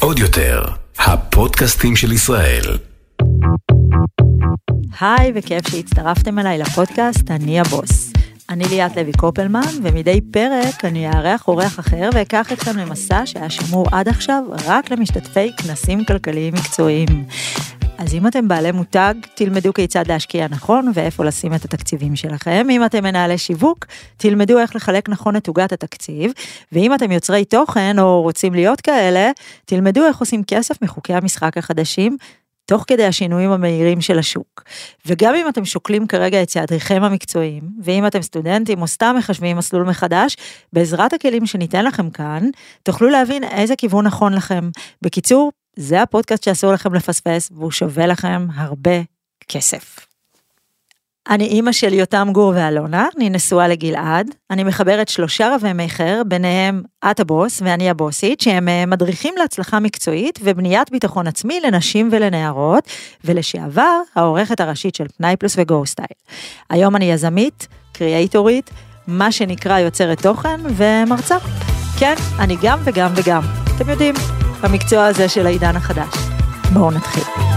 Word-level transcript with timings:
עוד 0.00 0.18
יותר, 0.18 0.62
הפודקאסטים 0.98 1.96
של 1.96 2.12
ישראל. 2.12 2.62
היי, 5.00 5.32
וכיף 5.34 5.68
שהצטרפתם 5.68 6.38
אליי 6.38 6.58
לפודקאסט 6.58 7.30
אני 7.30 7.60
הבוס. 7.60 8.12
אני 8.50 8.64
ליאת 8.64 8.96
לוי 8.96 9.12
קופלמן, 9.12 9.60
ומדי 9.82 10.20
פרק 10.20 10.84
אני 10.84 11.08
אארח 11.08 11.48
אורח 11.48 11.80
אחר 11.80 12.10
ואקח 12.14 12.52
אתכם 12.52 12.78
למסע 12.78 13.26
שהיה 13.26 13.50
שמור 13.50 13.86
עד 13.92 14.08
עכשיו 14.08 14.42
רק 14.66 14.90
למשתתפי 14.90 15.50
כנסים 15.56 16.04
כלכליים 16.04 16.54
מקצועיים. 16.54 17.24
אז 17.98 18.14
אם 18.14 18.26
אתם 18.26 18.48
בעלי 18.48 18.72
מותג, 18.72 19.14
תלמדו 19.34 19.72
כיצד 19.72 20.04
להשקיע 20.08 20.48
נכון 20.48 20.92
ואיפה 20.94 21.24
לשים 21.24 21.54
את 21.54 21.64
התקציבים 21.64 22.16
שלכם. 22.16 22.66
אם 22.70 22.84
אתם 22.84 23.02
מנהלי 23.02 23.38
שיווק, 23.38 23.86
תלמדו 24.16 24.58
איך 24.58 24.76
לחלק 24.76 25.08
נכון 25.08 25.36
את 25.36 25.48
עוגת 25.48 25.72
התקציב. 25.72 26.32
ואם 26.72 26.94
אתם 26.94 27.12
יוצרי 27.12 27.44
תוכן 27.44 27.98
או 27.98 28.22
רוצים 28.22 28.54
להיות 28.54 28.80
כאלה, 28.80 29.30
תלמדו 29.64 30.06
איך 30.06 30.18
עושים 30.18 30.44
כסף 30.44 30.82
מחוקי 30.82 31.14
המשחק 31.14 31.58
החדשים. 31.58 32.16
תוך 32.66 32.84
כדי 32.86 33.04
השינויים 33.04 33.50
המהירים 33.50 34.00
של 34.00 34.18
השוק. 34.18 34.62
וגם 35.06 35.34
אם 35.34 35.48
אתם 35.48 35.64
שוקלים 35.64 36.06
כרגע 36.06 36.42
את 36.42 36.48
צעדיכם 36.48 37.02
המקצועיים, 37.02 37.62
ואם 37.82 38.06
אתם 38.06 38.22
סטודנטים 38.22 38.82
או 38.82 38.86
סתם 38.86 39.14
מחשבים 39.18 39.56
מסלול 39.56 39.84
מחדש, 39.84 40.36
בעזרת 40.72 41.12
הכלים 41.12 41.46
שניתן 41.46 41.84
לכם 41.84 42.10
כאן, 42.10 42.48
תוכלו 42.82 43.10
להבין 43.10 43.44
איזה 43.44 43.76
כיוון 43.76 44.06
נכון 44.06 44.32
לכם. 44.32 44.70
בקיצור, 45.02 45.50
זה 45.76 46.02
הפודקאסט 46.02 46.44
שאסור 46.44 46.72
לכם 46.72 46.94
לפספס, 46.94 47.50
והוא 47.54 47.70
שווה 47.70 48.06
לכם 48.06 48.46
הרבה 48.54 49.02
כסף. 49.48 50.06
אני 51.28 51.44
אימא 51.44 51.72
של 51.72 51.92
יותם 51.92 52.28
גור 52.32 52.52
ואלונה, 52.56 53.08
אני 53.16 53.30
נשואה 53.30 53.68
לגלעד, 53.68 54.26
אני 54.50 54.64
מחברת 54.64 55.08
שלושה 55.08 55.54
רבי 55.54 55.72
מכר, 55.74 56.22
ביניהם 56.26 56.82
את 57.10 57.20
הבוס 57.20 57.62
ואני 57.64 57.90
הבוסית, 57.90 58.40
שהם 58.40 58.68
אה, 58.68 58.86
מדריכים 58.86 59.34
להצלחה 59.38 59.80
מקצועית 59.80 60.38
ובניית 60.42 60.90
ביטחון 60.90 61.26
עצמי 61.26 61.60
לנשים 61.60 62.08
ולנערות, 62.12 62.84
ולשעבר 63.24 64.00
העורכת 64.14 64.60
הראשית 64.60 64.94
של 64.94 65.06
פנאי 65.16 65.36
פלוס 65.36 65.54
וגו 65.58 65.86
סטייל. 65.86 66.06
היום 66.70 66.96
אני 66.96 67.04
יזמית, 67.04 67.68
קריאייטורית, 67.92 68.70
מה 69.06 69.32
שנקרא 69.32 69.78
יוצרת 69.78 70.22
תוכן 70.22 70.60
ומרצה. 70.76 71.36
כן, 71.98 72.14
אני 72.38 72.56
גם 72.62 72.78
וגם 72.84 73.12
וגם. 73.16 73.42
אתם 73.76 73.90
יודעים, 73.90 74.14
במקצוע 74.64 75.06
הזה 75.06 75.28
של 75.28 75.46
העידן 75.46 75.76
החדש. 75.76 76.14
בואו 76.72 76.90
נתחיל. 76.90 77.53